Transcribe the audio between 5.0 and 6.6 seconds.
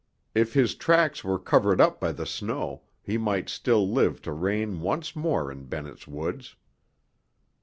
more in Bennett's Woods.